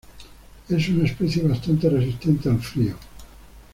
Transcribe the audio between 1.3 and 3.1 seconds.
bastante resistente al frío.